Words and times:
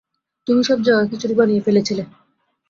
তুমি 0.47 0.61
সব 0.63 0.77
জগাখিচুরি 0.81 1.33
বানিয়ে 1.33 1.65
ফেলেছিলে। 1.65 2.03